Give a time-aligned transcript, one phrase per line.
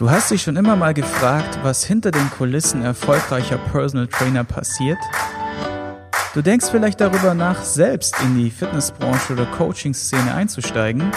[0.00, 4.96] Du hast dich schon immer mal gefragt, was hinter den Kulissen erfolgreicher Personal Trainer passiert?
[6.32, 11.12] Du denkst vielleicht darüber nach, selbst in die Fitnessbranche oder Coaching-Szene einzusteigen?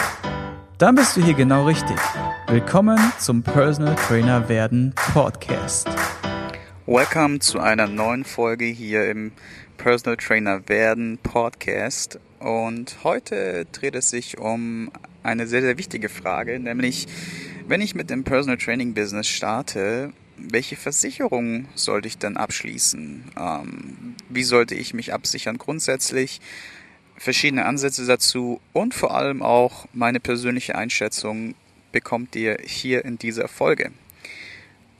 [0.76, 1.96] Dann bist du hier genau richtig.
[2.48, 5.88] Willkommen zum Personal Trainer werden Podcast.
[6.84, 9.32] Welcome zu einer neuen Folge hier im
[9.78, 12.20] Personal Trainer werden Podcast.
[12.38, 14.90] Und heute dreht es sich um
[15.22, 17.06] eine sehr, sehr wichtige Frage, nämlich
[17.66, 23.24] wenn ich mit dem Personal Training Business starte, welche Versicherung sollte ich dann abschließen?
[23.38, 26.40] Ähm, wie sollte ich mich absichern grundsätzlich?
[27.16, 31.54] Verschiedene Ansätze dazu und vor allem auch meine persönliche Einschätzung
[31.92, 33.92] bekommt ihr hier in dieser Folge.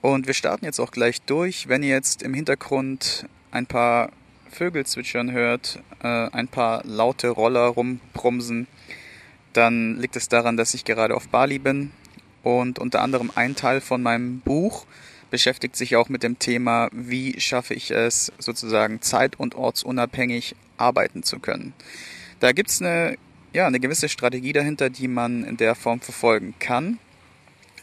[0.01, 1.69] Und wir starten jetzt auch gleich durch.
[1.69, 4.13] Wenn ihr jetzt im Hintergrund ein paar
[4.51, 8.69] Vögel zwitschern hört, äh, ein paar laute Roller rumbrumsen,
[9.53, 11.91] dann liegt es daran, dass ich gerade auf Bali bin
[12.45, 14.87] und unter anderem ein Teil von meinem Buch
[15.31, 21.23] beschäftigt sich auch mit dem Thema, wie schaffe ich es, sozusagen zeit- und ortsunabhängig arbeiten
[21.23, 21.73] zu können.
[22.41, 23.17] Da gibt es eine,
[23.53, 26.99] ja, eine gewisse Strategie dahinter, die man in der Form verfolgen kann.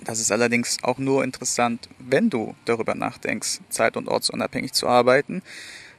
[0.03, 5.41] Das ist allerdings auch nur interessant, wenn du darüber nachdenkst, zeit- und ortsunabhängig zu arbeiten.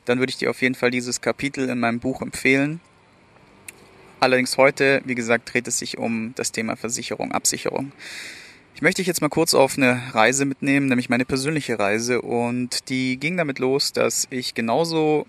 [0.04, 2.80] Dann würde ich dir auf jeden Fall dieses Kapitel in meinem Buch empfehlen.
[4.20, 7.92] Allerdings heute, wie gesagt, dreht es sich um das Thema Versicherung, Absicherung.
[8.82, 12.20] Ich möchte dich jetzt mal kurz auf eine Reise mitnehmen, nämlich meine persönliche Reise.
[12.20, 15.24] Und die ging damit los, dass ich genauso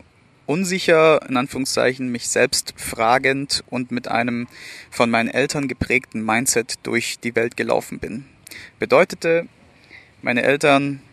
[0.47, 4.47] unsicher, in Anführungszeichen, mich selbst fragend und mit einem
[4.89, 8.25] von meinen Eltern geprägten Mindset durch die Welt gelaufen bin.
[8.79, 9.47] Bedeutete,
[10.23, 11.03] meine Eltern,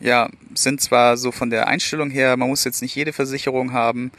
[0.00, 4.10] ja, sind zwar so von der Einstellung her, man muss jetzt nicht jede Versicherung haben,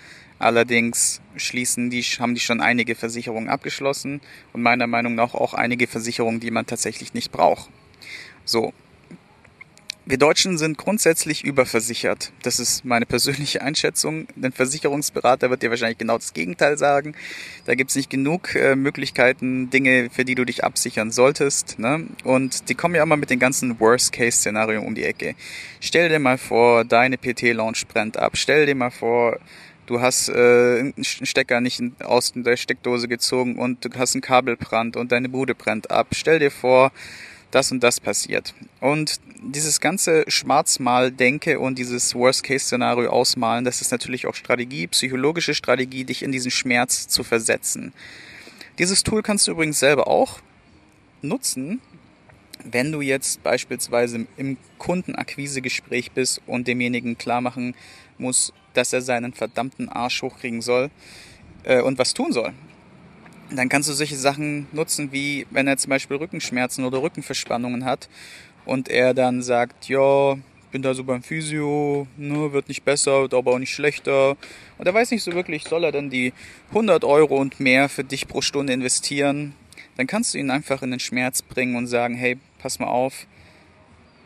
[0.41, 4.21] Allerdings schließen die, haben die schon einige Versicherungen abgeschlossen
[4.53, 7.69] und meiner Meinung nach auch einige Versicherungen, die man tatsächlich nicht braucht.
[8.43, 8.73] So.
[10.03, 12.33] Wir Deutschen sind grundsätzlich überversichert.
[12.41, 14.25] Das ist meine persönliche Einschätzung.
[14.41, 17.13] Ein Versicherungsberater wird dir wahrscheinlich genau das Gegenteil sagen.
[17.65, 21.77] Da gibt es nicht genug äh, Möglichkeiten, Dinge, für die du dich absichern solltest.
[21.77, 22.07] Ne?
[22.23, 25.35] Und die kommen ja immer mit den ganzen Worst-Case-Szenarien um die Ecke.
[25.79, 28.31] Stell dir mal vor, deine PT-Launch brennt ab.
[28.37, 29.37] Stell dir mal vor,
[29.91, 34.95] du hast äh, einen Stecker nicht aus der Steckdose gezogen und du hast einen Kabelbrand
[34.95, 36.07] und deine Bude brennt ab.
[36.13, 36.91] Stell dir vor,
[37.51, 38.53] das und das passiert.
[38.79, 46.05] Und dieses ganze Schwarzmal-Denke und dieses Worst-Case-Szenario ausmalen, das ist natürlich auch Strategie, psychologische Strategie,
[46.05, 47.91] dich in diesen Schmerz zu versetzen.
[48.79, 50.39] Dieses Tool kannst du übrigens selber auch
[51.21, 51.81] nutzen,
[52.63, 57.75] wenn du jetzt beispielsweise im Kundenakquisegespräch bist und demjenigen klar machen
[58.17, 60.89] muss, dass er seinen verdammten Arsch hochkriegen soll
[61.63, 62.53] äh, und was tun soll.
[63.53, 68.07] Dann kannst du solche Sachen nutzen, wie wenn er zum Beispiel Rückenschmerzen oder Rückenverspannungen hat
[68.65, 70.37] und er dann sagt, ja,
[70.71, 74.37] bin da so beim Physio, ne, wird nicht besser, wird aber auch nicht schlechter.
[74.77, 76.33] Und er weiß nicht so wirklich, soll er dann die
[76.69, 79.53] 100 Euro und mehr für dich pro Stunde investieren?
[79.97, 83.27] Dann kannst du ihn einfach in den Schmerz bringen und sagen, hey, pass mal auf,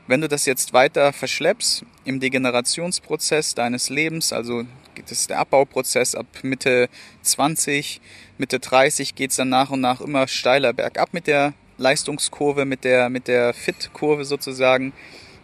[0.08, 4.64] wenn du das jetzt weiter verschleppst im Degenerationsprozess deines Lebens, also
[5.02, 6.90] das ist der Abbauprozess ab Mitte
[7.22, 8.02] 20,
[8.38, 12.84] Mitte 30 geht es dann nach und nach immer steiler bergab mit der Leistungskurve, mit
[12.84, 14.94] der, mit der Fit-Kurve sozusagen.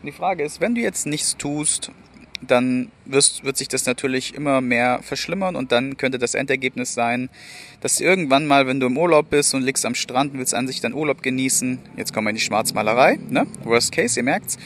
[0.02, 1.92] Und die Frage ist, wenn du jetzt nichts tust
[2.42, 7.30] dann wirst, wird sich das natürlich immer mehr verschlimmern und dann könnte das Endergebnis sein,
[7.82, 10.68] dass irgendwann mal, wenn du im Urlaub bist und liegst am Strand und willst an
[10.68, 13.48] sich deinen Urlaub genießen, jetzt kommen wir in die Schwarzmalerei, ne?
[13.64, 14.58] Worst case, ihr merkt's.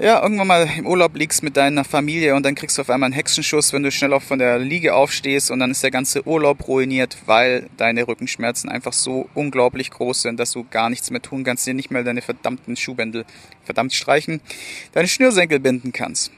[0.00, 3.08] Ja, irgendwann mal im Urlaub liegst mit deiner Familie und dann kriegst du auf einmal
[3.08, 6.24] einen Hexenschuss, wenn du schnell auch von der Liege aufstehst und dann ist der ganze
[6.24, 11.20] Urlaub ruiniert, weil deine Rückenschmerzen einfach so unglaublich groß sind, dass du gar nichts mehr
[11.20, 13.24] tun kannst, dir nicht mehr deine verdammten Schuhbändel
[13.64, 14.40] verdammt streichen,
[14.92, 16.30] deine Schnürsenkel binden kannst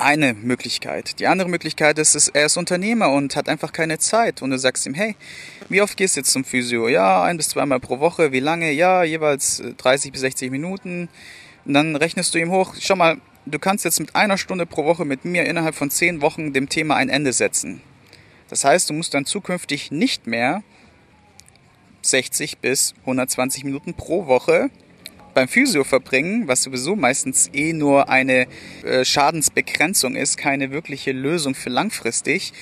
[0.00, 1.20] eine Möglichkeit.
[1.20, 4.42] Die andere Möglichkeit ist, ist, er ist Unternehmer und hat einfach keine Zeit.
[4.42, 5.16] Und du sagst ihm, hey,
[5.68, 6.88] wie oft gehst du jetzt zum Physio?
[6.88, 8.32] Ja, ein bis zweimal pro Woche.
[8.32, 8.72] Wie lange?
[8.72, 11.08] Ja, jeweils 30 äh, bis 60 Minuten.
[11.64, 14.84] Und dann rechnest du ihm hoch, schau mal, du kannst jetzt mit einer Stunde pro
[14.84, 17.82] Woche mit mir innerhalb von 10 Wochen dem Thema ein Ende setzen.
[18.48, 20.62] Das heißt, du musst dann zukünftig nicht mehr
[22.02, 24.70] 60 bis 120 Minuten pro Woche
[25.34, 28.46] beim Physio verbringen, was sowieso meistens eh nur eine
[28.84, 32.52] äh, Schadensbegrenzung ist, keine wirkliche Lösung für langfristig.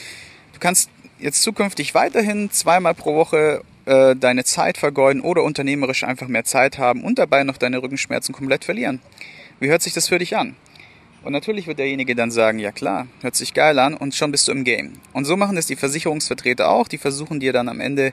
[0.52, 6.28] Du kannst jetzt zukünftig weiterhin zweimal pro Woche äh, deine Zeit vergeuden oder unternehmerisch einfach
[6.28, 9.00] mehr Zeit haben und dabei noch deine Rückenschmerzen komplett verlieren.
[9.60, 10.56] Wie hört sich das für dich an?
[11.24, 14.46] Und natürlich wird derjenige dann sagen, ja klar, hört sich geil an und schon bist
[14.46, 14.92] du im Game.
[15.12, 18.12] Und so machen es die Versicherungsvertreter auch, die versuchen dir dann am Ende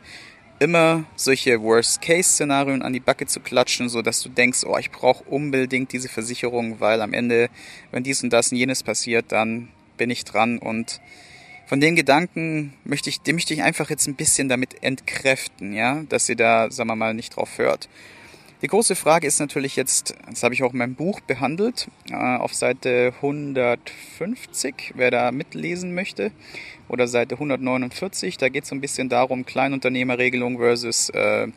[0.60, 5.24] immer solche Worst-Case-Szenarien an die Backe zu klatschen, so dass du denkst, oh, ich brauche
[5.26, 7.50] unbedingt diese Versicherung, weil am Ende,
[7.92, 11.02] wenn dies und das und jenes passiert, dann bin ich dran und
[11.68, 16.04] von den Gedanken möchte ich, dem möchte ich einfach jetzt ein bisschen damit entkräften, ja,
[16.10, 17.90] dass ihr da, sagen wir mal, nicht drauf hört.
[18.66, 22.16] Die große Frage ist natürlich jetzt, das habe ich auch in meinem Buch behandelt, äh,
[22.16, 26.32] auf Seite 150, wer da mitlesen möchte,
[26.88, 31.48] oder Seite 149, da geht es so ein bisschen darum, Kleinunternehmerregelung versus äh,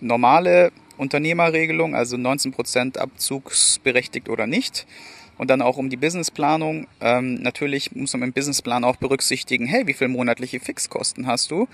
[0.00, 4.86] normale Unternehmerregelung, also 19% abzugsberechtigt oder nicht
[5.40, 6.86] und dann auch um die Businessplanung.
[7.00, 11.66] Ähm, natürlich muss man im Businessplan auch berücksichtigen, hey, wie viel monatliche Fixkosten hast du?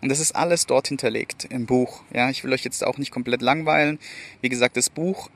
[0.00, 2.02] Und das ist alles dort hinterlegt im Buch.
[2.14, 3.98] Ja, ich will euch jetzt auch nicht komplett langweilen.
[4.40, 5.30] Wie gesagt, das Buch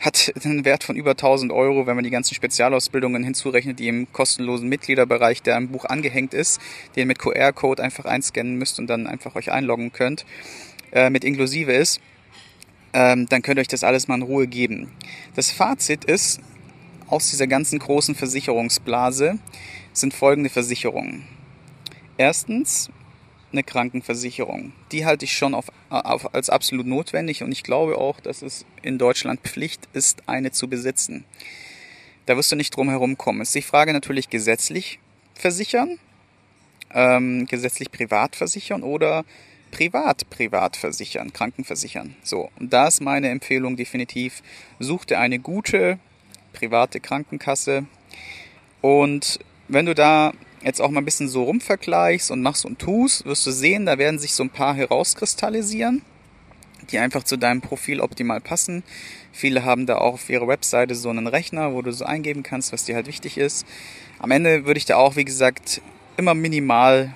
[0.00, 4.10] hat einen Wert von über 1000 Euro, wenn man die ganzen Spezialausbildungen hinzurechnet, die im
[4.14, 6.58] kostenlosen Mitgliederbereich, der im Buch angehängt ist,
[6.96, 10.24] den mit QR-Code einfach einscannen müsst und dann einfach euch einloggen könnt,
[10.90, 12.00] äh, mit inklusive ist,
[12.94, 14.90] ähm, dann könnt ihr euch das alles mal in Ruhe geben.
[15.34, 16.40] Das Fazit ist,
[17.08, 19.38] aus dieser ganzen großen Versicherungsblase
[19.92, 21.24] sind folgende Versicherungen.
[22.18, 22.90] Erstens
[23.52, 24.72] eine Krankenversicherung.
[24.92, 28.64] Die halte ich schon auf, auf, als absolut notwendig und ich glaube auch, dass es
[28.82, 31.24] in Deutschland Pflicht ist, eine zu besitzen.
[32.26, 33.40] Da wirst du nicht drum herum kommen.
[33.40, 34.98] Es ist die Frage natürlich gesetzlich
[35.34, 35.98] versichern,
[36.92, 39.24] ähm, gesetzlich privat versichern oder
[39.70, 42.16] privat privat versichern, Krankenversichern.
[42.22, 44.42] So, und da ist meine Empfehlung definitiv,
[44.78, 45.98] such dir eine gute
[46.56, 47.84] private Krankenkasse.
[48.80, 49.38] Und
[49.68, 50.32] wenn du da
[50.62, 53.98] jetzt auch mal ein bisschen so rumvergleichst und machst und tust, wirst du sehen, da
[53.98, 56.02] werden sich so ein paar herauskristallisieren,
[56.90, 58.82] die einfach zu deinem Profil optimal passen.
[59.32, 62.72] Viele haben da auch auf ihrer Webseite so einen Rechner, wo du so eingeben kannst,
[62.72, 63.66] was dir halt wichtig ist.
[64.18, 65.82] Am Ende würde ich da auch, wie gesagt,
[66.16, 67.14] immer minimal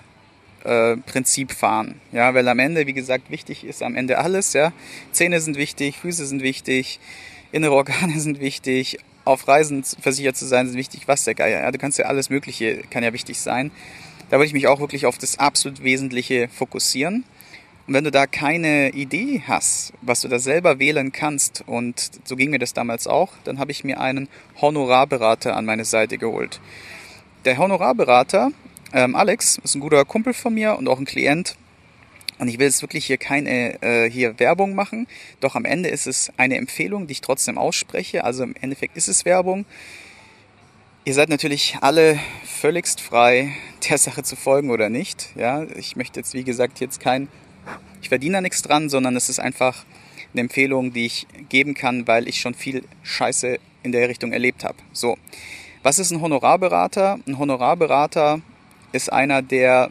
[0.65, 2.01] äh, Prinzip fahren.
[2.13, 4.73] Ja, weil am Ende, wie gesagt, wichtig ist am Ende alles, ja.
[5.13, 7.01] Zähne sind wichtig, Füße sind wichtig,
[7.53, 8.99] innere Organe sind wichtig,
[9.31, 11.61] auf Reisen versichert zu sein, ist wichtig, was der Geier.
[11.61, 13.71] Ja, du kannst ja alles Mögliche, kann ja wichtig sein.
[14.31, 17.25] Da würde ich mich auch wirklich auf das absolut Wesentliche fokussieren.
[17.87, 22.37] Und wenn du da keine Idee hast, was du da selber wählen kannst, und so
[22.37, 24.29] ging mir das damals auch, dann habe ich mir einen
[24.61, 26.61] Honorarberater an meine Seite geholt.
[27.44, 28.53] Der Honorarberater,
[28.93, 31.56] ähm, Alex, ist ein guter Kumpel von mir und auch ein Klient.
[32.41, 35.07] Und ich will jetzt wirklich hier keine äh, hier Werbung machen,
[35.41, 38.25] doch am Ende ist es eine Empfehlung, die ich trotzdem ausspreche.
[38.25, 39.67] Also im Endeffekt ist es Werbung.
[41.05, 43.53] Ihr seid natürlich alle völligst frei,
[43.91, 45.29] der Sache zu folgen oder nicht.
[45.37, 47.29] Ja, ich möchte jetzt wie gesagt jetzt kein,
[48.01, 49.85] ich verdiene da nichts dran, sondern es ist einfach
[50.33, 54.65] eine Empfehlung, die ich geben kann, weil ich schon viel Scheiße in der Richtung erlebt
[54.65, 54.77] habe.
[54.95, 55.19] So,
[55.83, 57.19] was ist ein Honorarberater?
[57.27, 58.41] Ein Honorarberater
[58.93, 59.91] ist einer, der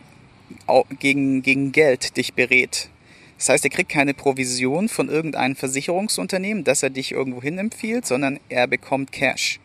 [0.99, 2.89] gegen, gegen Geld dich berät.
[3.37, 8.05] Das heißt, er kriegt keine Provision von irgendeinem Versicherungsunternehmen, dass er dich irgendwo hin empfiehlt,
[8.05, 9.59] sondern er bekommt Cash.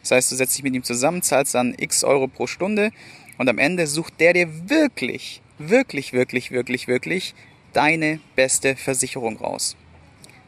[0.00, 2.90] Das heißt, du setzt dich mit ihm zusammen, zahlst dann x Euro pro Stunde
[3.36, 7.34] und am Ende sucht der dir wirklich, wirklich, wirklich, wirklich, wirklich
[7.72, 9.76] deine beste Versicherung raus.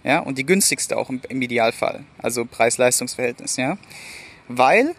[0.04, 2.04] Ja, und die günstigste auch im, im Idealfall.
[2.18, 3.78] Also Preis-Leistungs-Verhältnis, ja.
[4.48, 4.94] Weil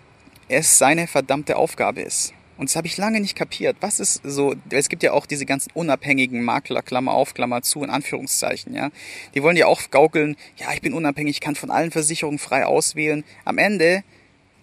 [0.47, 2.33] es seine verdammte Aufgabe ist.
[2.57, 3.77] Und das habe ich lange nicht kapiert.
[3.81, 7.83] Was ist so, es gibt ja auch diese ganzen unabhängigen Makler, Klammer auf, Klammer zu,
[7.83, 8.91] in Anführungszeichen, ja.
[9.33, 12.65] Die wollen ja auch gaukeln, ja, ich bin unabhängig, ich kann von allen Versicherungen frei
[12.65, 13.24] auswählen.
[13.43, 14.03] Am Ende,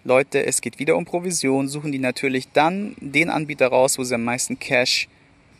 [0.03, 4.15] Leute, es geht wieder um Provision, suchen die natürlich dann den Anbieter raus, wo sie
[4.15, 5.07] am meisten Cash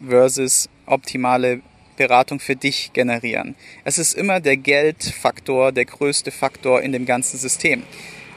[0.05, 1.61] versus optimale
[1.97, 3.55] Beratung für dich generieren.
[3.83, 7.83] Es ist immer der Geldfaktor, der größte Faktor in dem ganzen System.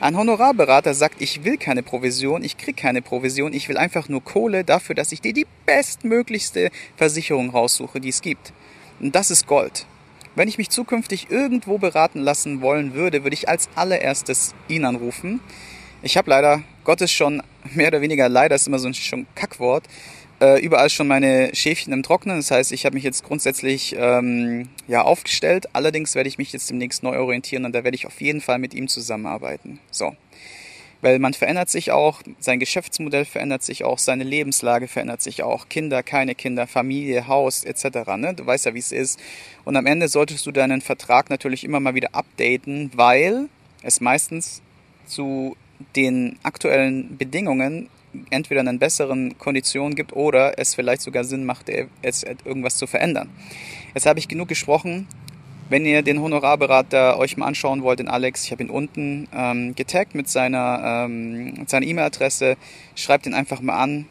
[0.01, 4.23] Ein Honorarberater sagt, ich will keine Provision, ich krieg keine Provision, ich will einfach nur
[4.23, 8.53] Kohle dafür, dass ich dir die bestmöglichste Versicherung raussuche, die es gibt.
[9.01, 9.87] Und das ist Gold.
[10.35, 15.41] Wenn ich mich zukünftig irgendwo beraten lassen wollen würde, würde ich als allererstes ihn anrufen.
[16.03, 19.85] Ich habe leider, Gottes schon mehr oder weniger leider ist immer so ein Kackwort,
[20.45, 22.37] äh, überall schon meine Schäfchen im Trocknen.
[22.37, 25.69] Das heißt, ich habe mich jetzt grundsätzlich ähm, ja, aufgestellt.
[25.73, 28.59] Allerdings werde ich mich jetzt demnächst neu orientieren und da werde ich auf jeden Fall
[28.59, 29.79] mit ihm zusammenarbeiten.
[29.91, 30.15] So.
[31.01, 35.69] Weil man verändert sich auch, sein Geschäftsmodell verändert sich auch, seine Lebenslage verändert sich auch.
[35.69, 38.17] Kinder, keine Kinder, Familie, Haus etc.
[38.17, 38.35] Ne?
[38.35, 39.19] Du weißt ja, wie es ist.
[39.65, 43.49] Und am Ende solltest du deinen Vertrag natürlich immer mal wieder updaten, weil
[43.83, 44.63] es meistens
[45.07, 45.57] zu
[45.97, 47.89] den aktuellen Bedingungen
[48.31, 51.71] entweder einen besseren Konditionen gibt oder es vielleicht sogar Sinn macht,
[52.03, 53.31] es irgendwas zu verändern.
[53.95, 55.07] Jetzt habe ich genug gesprochen.
[55.71, 59.75] Wenn ihr den Honorarberater euch mal anschauen wollt, den Alex, ich habe ihn unten ähm,
[59.75, 62.57] getaggt mit seiner ähm, seiner E-Mail-Adresse,
[62.95, 64.07] schreibt ihn einfach mal an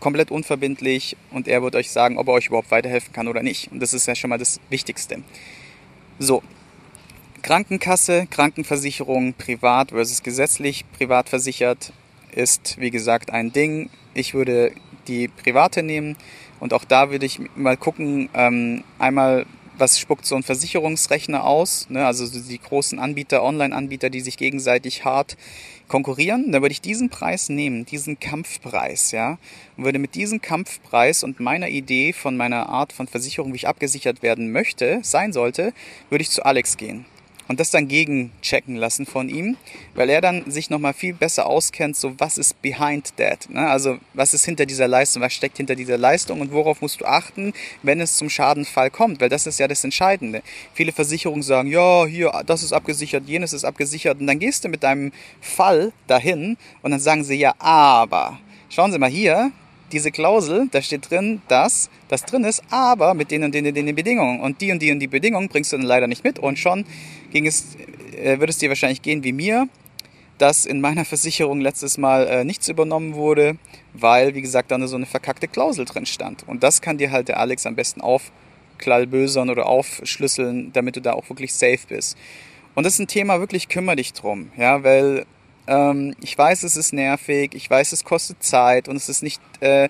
[0.00, 3.70] komplett unverbindlich und er wird euch sagen, ob er euch überhaupt weiterhelfen kann oder nicht.
[3.70, 5.22] Und das ist ja schon mal das Wichtigste.
[6.18, 6.42] So,
[7.42, 11.92] Krankenkasse, Krankenversicherung, privat versus gesetzlich privat versichert
[12.32, 13.90] ist, wie gesagt, ein Ding.
[14.14, 14.72] Ich würde
[15.06, 16.16] die private nehmen
[16.60, 19.46] und auch da würde ich mal gucken, ähm, einmal
[19.78, 22.04] was spuckt so ein Versicherungsrechner aus, ne?
[22.04, 25.36] also die großen Anbieter, Online-Anbieter, die sich gegenseitig hart
[25.86, 29.38] konkurrieren, dann würde ich diesen Preis nehmen, diesen Kampfpreis, ja,
[29.76, 33.68] und würde mit diesem Kampfpreis und meiner Idee von meiner Art von Versicherung, wie ich
[33.68, 35.72] abgesichert werden möchte, sein sollte,
[36.10, 37.06] würde ich zu Alex gehen
[37.48, 39.56] und das dann gegenchecken lassen von ihm,
[39.94, 43.68] weil er dann sich nochmal viel besser auskennt, so was ist behind that, ne?
[43.68, 47.06] also was ist hinter dieser Leistung, was steckt hinter dieser Leistung und worauf musst du
[47.06, 47.52] achten,
[47.82, 50.42] wenn es zum Schadenfall kommt, weil das ist ja das Entscheidende.
[50.74, 54.68] Viele Versicherungen sagen, ja, hier, das ist abgesichert, jenes ist abgesichert und dann gehst du
[54.68, 58.38] mit deinem Fall dahin und dann sagen sie, ja, aber,
[58.68, 59.50] schauen Sie mal hier,
[59.92, 63.74] diese Klausel, da steht drin, dass das drin ist, aber mit den und den, den,
[63.74, 64.40] den Bedingungen.
[64.40, 66.38] Und die und die und die Bedingungen bringst du dann leider nicht mit.
[66.38, 66.84] Und schon
[67.30, 67.76] ging es,
[68.16, 69.68] äh, würde es dir wahrscheinlich gehen wie mir,
[70.38, 73.56] dass in meiner Versicherung letztes Mal äh, nichts übernommen wurde,
[73.94, 76.46] weil, wie gesagt, da so eine verkackte Klausel drin stand.
[76.46, 81.12] Und das kann dir halt der Alex am besten aufklalbösern oder aufschlüsseln, damit du da
[81.12, 82.16] auch wirklich safe bist.
[82.74, 85.26] Und das ist ein Thema, wirklich kümmere dich drum, ja, weil
[85.68, 89.40] ähm, ich weiß, es ist nervig, ich weiß, es kostet Zeit und es ist nicht,
[89.60, 89.88] äh,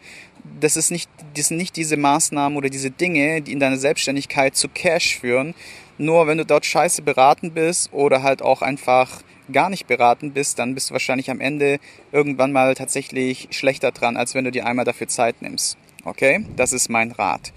[0.61, 4.57] das ist nicht, das sind nicht diese Maßnahmen oder diese Dinge, die in deiner Selbstständigkeit
[4.57, 5.55] zu Cash führen.
[5.97, 10.59] Nur wenn du dort scheiße beraten bist oder halt auch einfach gar nicht beraten bist,
[10.59, 11.79] dann bist du wahrscheinlich am Ende
[12.13, 15.77] irgendwann mal tatsächlich schlechter dran, als wenn du dir einmal dafür Zeit nimmst.
[16.05, 16.45] Okay?
[16.57, 17.53] Das ist mein Rat.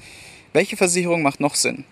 [0.53, 1.85] Welche Versicherung macht noch Sinn?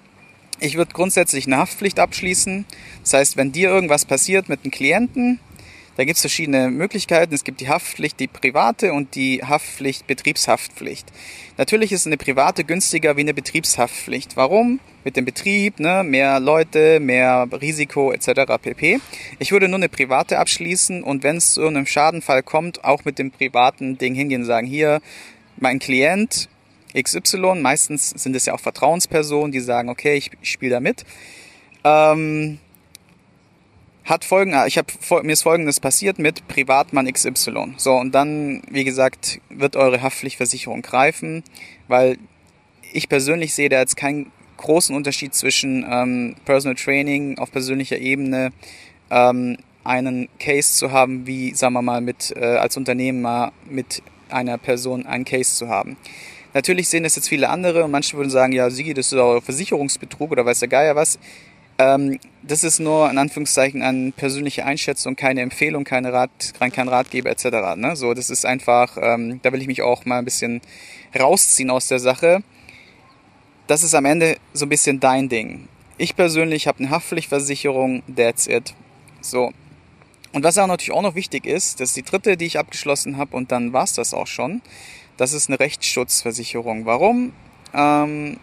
[0.60, 2.66] Ich würde grundsätzlich eine Haftpflicht abschließen.
[3.04, 5.40] Das heißt, wenn dir irgendwas passiert mit einem Klienten,
[6.00, 7.34] da gibt es verschiedene Möglichkeiten.
[7.34, 11.06] Es gibt die Haftpflicht, die private und die Haftpflicht, Betriebshaftpflicht.
[11.58, 14.38] Natürlich ist eine private günstiger wie eine Betriebshaftpflicht.
[14.38, 14.80] Warum?
[15.04, 16.06] Mit dem Betrieb, ne?
[16.06, 18.30] mehr Leute, mehr Risiko etc.
[18.62, 19.02] pp.
[19.40, 23.20] Ich würde nur eine private abschließen und wenn es zu einem Schadenfall kommt, auch mit
[23.20, 25.02] dem privaten Ding hingehen und sagen, hier,
[25.58, 26.48] mein Klient
[26.98, 31.04] XY, meistens sind es ja auch Vertrauenspersonen, die sagen, okay, ich spiele da mit.
[31.84, 32.60] Ähm,
[34.10, 34.92] hat folgen, ich habe
[35.24, 37.76] mir ist folgendes passiert mit Privatmann XY.
[37.78, 41.44] So und dann, wie gesagt, wird eure Haftpflichtversicherung greifen,
[41.88, 42.18] weil
[42.92, 48.52] ich persönlich sehe da jetzt keinen großen Unterschied zwischen ähm, Personal Training auf persönlicher Ebene,
[49.12, 54.58] ähm, einen Case zu haben, wie sagen wir mal mit äh, als Unternehmer mit einer
[54.58, 55.98] Person einen Case zu haben.
[56.54, 59.42] Natürlich sehen das jetzt viele andere und manche würden sagen, ja, Sigi, das ist auch
[59.42, 61.20] Versicherungsbetrug oder weiß der Geier was.
[61.80, 67.30] Ähm, das ist nur in Anführungszeichen eine persönliche Einschätzung, keine Empfehlung, keine Rat, kein Ratgeber
[67.30, 67.78] etc.
[67.78, 67.96] Ne?
[67.96, 70.60] So, das ist einfach, ähm, da will ich mich auch mal ein bisschen
[71.18, 72.44] rausziehen aus der Sache.
[73.68, 75.70] Das ist am Ende so ein bisschen dein Ding.
[75.98, 78.74] Ich persönlich habe eine Haftpflichtversicherung, that's it.
[79.22, 79.52] So.
[80.34, 83.18] Und was auch natürlich auch noch wichtig ist, das ist die dritte, die ich abgeschlossen
[83.18, 84.62] habe und dann war's das auch schon.
[85.16, 86.86] Das ist eine Rechtsschutzversicherung.
[86.86, 87.32] Warum?
[87.74, 88.38] Ähm,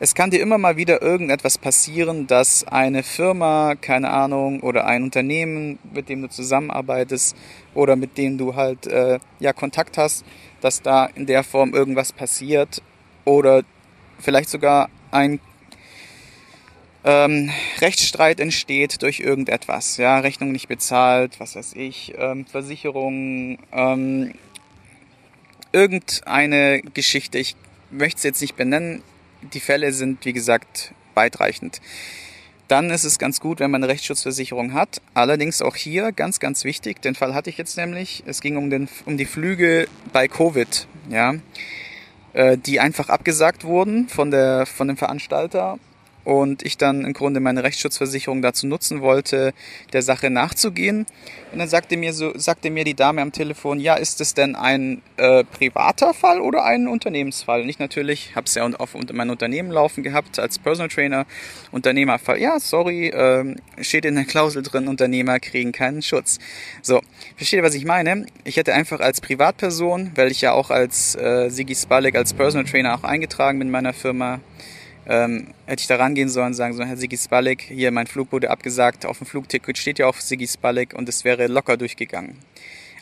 [0.00, 5.02] es kann dir immer mal wieder irgendetwas passieren, dass eine Firma, keine Ahnung, oder ein
[5.02, 7.36] Unternehmen, mit dem du zusammenarbeitest
[7.74, 10.24] oder mit dem du halt äh, ja Kontakt hast,
[10.60, 12.82] dass da in der Form irgendwas passiert
[13.24, 13.62] oder
[14.20, 15.40] vielleicht sogar ein
[17.04, 17.50] ähm,
[17.80, 24.34] Rechtsstreit entsteht durch irgendetwas, ja, Rechnung nicht bezahlt, was weiß ich, ähm, Versicherung, ähm,
[25.72, 27.56] irgendeine Geschichte, ich
[27.90, 29.02] möchte es jetzt nicht benennen,
[29.42, 31.80] die Fälle sind, wie gesagt, weitreichend.
[32.68, 35.00] Dann ist es ganz gut, wenn man eine Rechtsschutzversicherung hat.
[35.14, 38.22] Allerdings auch hier ganz, ganz wichtig, den Fall hatte ich jetzt nämlich.
[38.26, 41.34] Es ging um, den, um die Flüge bei Covid, ja,
[42.34, 45.78] äh, die einfach abgesagt wurden von, der, von dem Veranstalter
[46.28, 49.54] und ich dann im Grunde meine Rechtsschutzversicherung dazu nutzen wollte,
[49.94, 51.06] der Sache nachzugehen.
[51.52, 54.54] Und dann sagte mir so, sagte mir die Dame am Telefon, ja, ist es denn
[54.54, 57.62] ein äh, privater Fall oder ein Unternehmensfall?
[57.62, 61.24] Und ich natürlich habe es ja auf mein Unternehmen laufen gehabt als Personal Trainer,
[61.72, 62.38] Unternehmerfall.
[62.38, 66.40] Ja, sorry, äh, steht in der Klausel drin, Unternehmer kriegen keinen Schutz.
[66.82, 67.00] So,
[67.38, 68.26] versteht ihr, was ich meine?
[68.44, 72.70] Ich hätte einfach als Privatperson, weil ich ja auch als äh, Sigi Spalek als Personal
[72.70, 74.40] Trainer auch eingetragen bin in meiner Firma,
[75.08, 78.30] ähm, hätte ich da rangehen sollen und sagen so, Herr Sigi Spalek, hier mein Flug
[78.30, 82.36] wurde abgesagt, auf dem Flugticket steht ja auch Sigi Spalek und es wäre locker durchgegangen.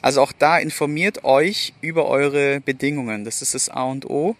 [0.02, 3.24] Also auch da informiert euch über eure Bedingungen.
[3.24, 4.36] Das ist das A und O,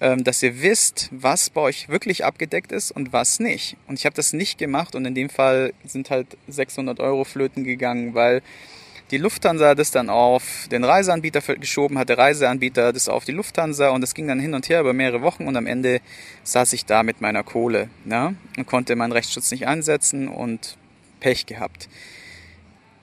[0.00, 3.76] ähm, dass ihr wisst, was bei euch wirklich abgedeckt ist und was nicht.
[3.88, 7.64] Und ich habe das nicht gemacht und in dem Fall sind halt 600 Euro flöten
[7.64, 8.40] gegangen, weil
[9.10, 13.90] die Lufthansa das dann auf den Reiseanbieter geschoben hat, der Reiseanbieter das auf die Lufthansa
[13.90, 16.00] und das ging dann hin und her über mehrere Wochen und am Ende
[16.44, 20.76] saß ich da mit meiner Kohle ja, und konnte meinen Rechtsschutz nicht einsetzen und
[21.18, 21.88] Pech gehabt.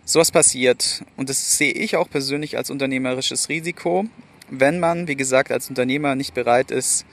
[0.06, 4.06] Sowas passiert und das sehe ich auch persönlich als unternehmerisches Risiko,
[4.50, 7.06] wenn man, wie gesagt, als Unternehmer nicht bereit ist,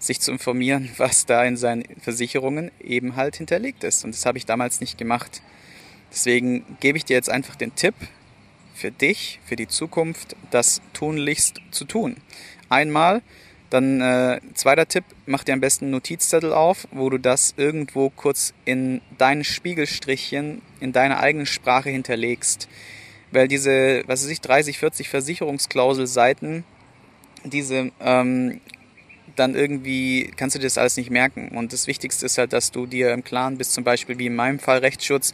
[0.00, 4.04] sich zu informieren, was da in seinen Versicherungen eben halt hinterlegt ist.
[4.04, 5.42] Und das habe ich damals nicht gemacht.
[6.10, 7.94] Deswegen gebe ich dir jetzt einfach den Tipp
[8.80, 12.16] für dich, für die Zukunft, das tunlichst zu tun.
[12.68, 13.22] Einmal,
[13.68, 18.10] dann äh, zweiter Tipp, mach dir am besten einen Notizzettel auf, wo du das irgendwo
[18.10, 22.68] kurz in deinen Spiegelstrichchen, in deiner eigenen Sprache hinterlegst.
[23.30, 26.64] Weil diese, was weiß ich, 30, 40 Versicherungsklausel-Seiten,
[27.44, 28.60] diese ähm,
[29.36, 31.48] dann irgendwie kannst du dir das alles nicht merken.
[31.56, 34.34] Und das Wichtigste ist halt, dass du dir im Klaren bist, zum Beispiel wie in
[34.34, 35.32] meinem Fall Rechtsschutz.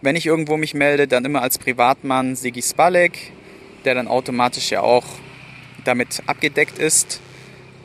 [0.00, 3.32] Wenn ich irgendwo mich melde, dann immer als Privatmann Sigi Spalek,
[3.84, 5.04] der dann automatisch ja auch
[5.84, 7.20] damit abgedeckt ist.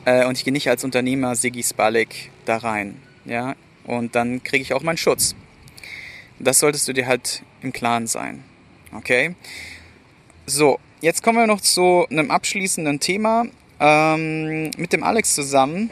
[0.04, 3.02] Äh, und ich gehe nicht als Unternehmer Sigi Spalek da rein.
[3.24, 3.56] Ja?
[3.84, 5.34] Und dann kriege ich auch meinen Schutz.
[6.38, 8.44] Das solltest du dir halt im Klaren sein.
[8.92, 9.34] Okay?
[10.46, 13.46] So, jetzt kommen wir noch zu einem abschließenden Thema.
[13.80, 15.90] Ähm, mit dem Alex zusammen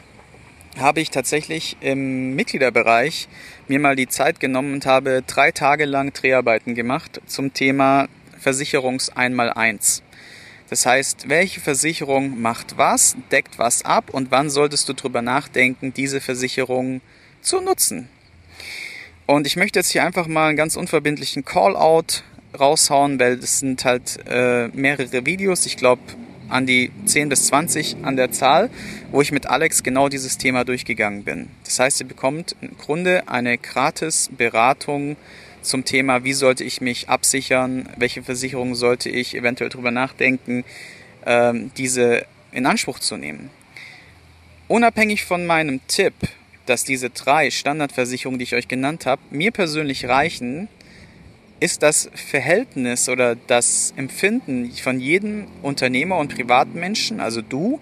[0.79, 3.29] habe ich tatsächlich im Mitgliederbereich
[3.69, 9.13] mir mal die Zeit genommen und habe drei Tage lang Dreharbeiten gemacht zum Thema Versicherungs
[9.13, 10.03] 1x1.
[10.71, 15.93] Das heißt, welche Versicherung macht was, deckt was ab und wann solltest du darüber nachdenken,
[15.93, 17.03] diese Versicherung
[17.43, 18.09] zu nutzen.
[19.27, 22.25] Und ich möchte jetzt hier einfach mal einen ganz unverbindlichen Call-out
[22.59, 25.67] raushauen, weil es sind halt äh, mehrere Videos.
[25.67, 26.03] Ich glaube,
[26.53, 28.71] an die 10 bis 20 an der Zahl,
[29.11, 31.49] wo ich mit Alex genau dieses Thema durchgegangen bin.
[31.65, 35.17] Das heißt, ihr bekommt im Grunde eine gratis Beratung
[35.63, 40.65] zum Thema, wie sollte ich mich absichern, welche Versicherung sollte ich eventuell darüber nachdenken,
[41.25, 43.51] ähm, diese in Anspruch zu nehmen.
[44.69, 46.15] Unabhängig von meinem Tipp,
[46.67, 50.69] dass diese drei Standardversicherungen, die ich euch genannt habe, mir persönlich reichen,
[51.63, 57.79] ist das Verhältnis oder das Empfinden von jedem Unternehmer und Privatmenschen, also du,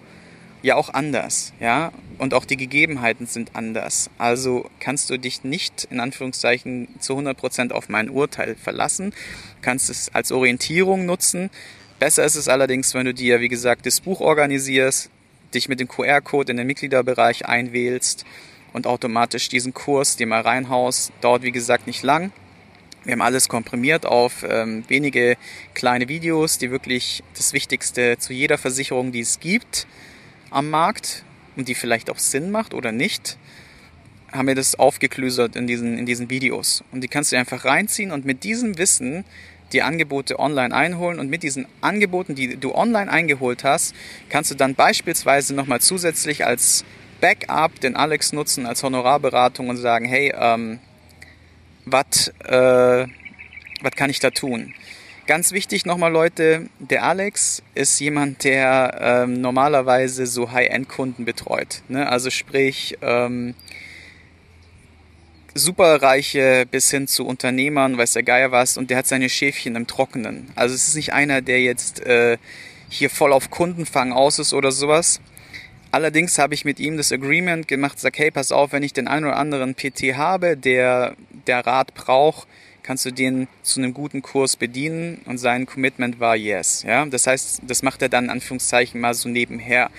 [0.60, 4.10] ja auch anders, ja, und auch die Gegebenheiten sind anders.
[4.18, 9.14] Also kannst du dich nicht in Anführungszeichen zu 100% auf mein Urteil verlassen,
[9.62, 11.48] kannst es als Orientierung nutzen.
[11.98, 15.08] Besser ist es allerdings, wenn du dir, wie gesagt, das Buch organisierst,
[15.54, 18.26] dich mit dem QR-Code in den Mitgliederbereich einwählst
[18.74, 21.12] und automatisch diesen Kurs dir mal reinhaust.
[21.22, 22.30] Dauert, wie gesagt, nicht lang
[23.04, 25.36] wir haben alles komprimiert auf ähm, wenige
[25.74, 29.86] kleine Videos, die wirklich das Wichtigste zu jeder Versicherung, die es gibt
[30.50, 31.24] am Markt
[31.56, 33.38] und die vielleicht auch Sinn macht oder nicht,
[34.32, 36.84] haben wir das aufgeklüsert in diesen, in diesen Videos.
[36.92, 39.24] Und die kannst du einfach reinziehen und mit diesem Wissen
[39.72, 43.94] die Angebote online einholen und mit diesen Angeboten, die du online eingeholt hast,
[44.28, 46.84] kannst du dann beispielsweise nochmal zusätzlich als
[47.20, 50.80] Backup den Alex nutzen als Honorarberatung und sagen, hey, ähm,
[51.84, 53.06] was äh,
[53.96, 54.74] kann ich da tun?
[55.26, 61.82] Ganz wichtig nochmal Leute, der Alex ist jemand, der ähm, normalerweise so High-End-Kunden betreut.
[61.88, 62.08] Ne?
[62.08, 63.54] Also sprich ähm,
[65.54, 69.86] superreiche bis hin zu Unternehmern, weiß der Geier was, und der hat seine Schäfchen im
[69.86, 70.50] Trockenen.
[70.56, 72.38] Also es ist nicht einer, der jetzt äh,
[72.88, 75.20] hier voll auf Kundenfang aus ist oder sowas.
[75.92, 79.08] Allerdings habe ich mit ihm das Agreement gemacht, sag, hey, pass auf, wenn ich den
[79.08, 82.46] einen oder anderen PT habe, der der Rat braucht,
[82.82, 86.82] kannst du den zu einem guten Kurs bedienen und sein Commitment war yes.
[86.86, 87.04] Ja?
[87.06, 89.90] Das heißt, das macht er dann in Anführungszeichen mal so nebenher.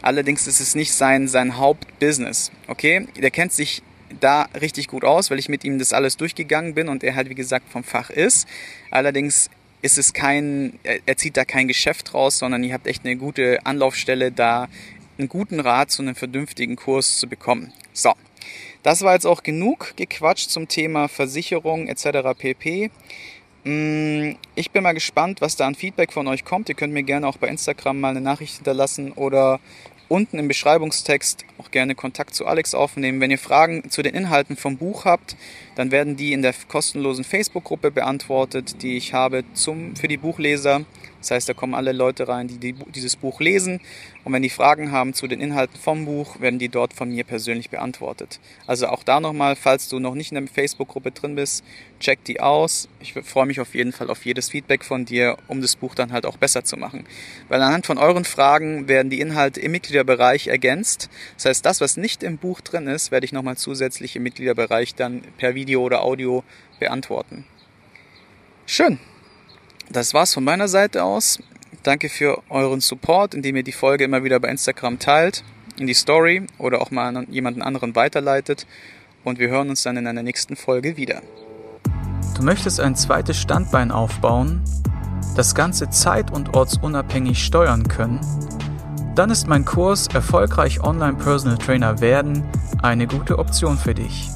[0.00, 2.50] Allerdings ist es nicht sein, sein Hauptbusiness.
[2.68, 3.06] Okay?
[3.16, 3.82] Der kennt sich
[4.20, 7.28] da richtig gut aus, weil ich mit ihm das alles durchgegangen bin und er halt,
[7.28, 8.46] wie gesagt, vom Fach ist.
[8.90, 9.48] Allerdings
[9.80, 13.64] ist es kein, er zieht da kein Geschäft raus, sondern ihr habt echt eine gute
[13.64, 14.68] Anlaufstelle, da
[15.18, 17.72] einen guten Rat zu einem vernünftigen Kurs zu bekommen.
[17.92, 18.12] So,
[18.82, 22.36] das war jetzt auch genug gequatscht zum Thema Versicherung etc.
[22.36, 22.90] pp.
[23.64, 26.68] Mm, ich bin mal gespannt, was da an Feedback von euch kommt.
[26.68, 29.60] Ihr könnt mir gerne auch bei Instagram mal eine Nachricht hinterlassen oder
[30.08, 33.20] unten im Beschreibungstext auch gerne Kontakt zu Alex aufnehmen.
[33.20, 35.36] Wenn ihr Fragen zu den Inhalten vom Buch habt,
[35.74, 40.82] dann werden die in der kostenlosen Facebook-Gruppe beantwortet, die ich habe zum, für die Buchleser.
[41.22, 43.80] Das heißt, da kommen alle Leute rein, die, die dieses Buch lesen.
[44.24, 47.22] Und wenn die Fragen haben zu den Inhalten vom Buch, werden die dort von mir
[47.22, 48.40] persönlich beantwortet.
[48.66, 51.64] Also auch da nochmal, falls du noch nicht in der Facebook-Gruppe drin bist,
[52.00, 52.88] check die aus.
[53.00, 56.12] Ich freue mich auf jeden Fall auf jedes Feedback von dir, um das Buch dann
[56.12, 57.06] halt auch besser zu machen.
[57.48, 61.08] Weil anhand von euren Fragen werden die Inhalte im Mitgliederbereich ergänzt.
[61.36, 64.96] Das heißt, das, was nicht im Buch drin ist, werde ich nochmal zusätzlich im Mitgliederbereich
[64.96, 66.42] dann per Video oder Audio
[66.80, 67.44] beantworten.
[68.66, 68.98] Schön.
[69.90, 71.38] Das war's von meiner Seite aus.
[71.82, 75.42] Danke für euren Support, indem ihr die Folge immer wieder bei Instagram teilt,
[75.78, 78.66] in die Story oder auch mal an jemanden anderen weiterleitet.
[79.24, 81.22] Und wir hören uns dann in einer nächsten Folge wieder.
[82.36, 84.62] Du möchtest ein zweites Standbein aufbauen,
[85.36, 88.20] das Ganze zeit- und ortsunabhängig steuern können?
[89.14, 92.44] Dann ist mein Kurs Erfolgreich Online Personal Trainer werden
[92.82, 94.28] eine gute Option für dich.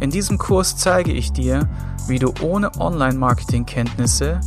[0.00, 1.68] In diesem Kurs zeige ich dir,
[2.06, 4.40] wie du ohne Online-Marketing-Kenntnisse,